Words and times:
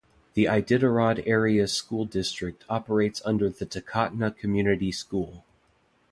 The 0.33 0.45
Iditarod 0.45 1.21
Area 1.27 1.67
School 1.67 2.05
District 2.05 2.65
operates 2.67 3.21
the 3.21 3.31
Takotna 3.33 4.35
Community 4.35 4.91
School. 4.91 5.45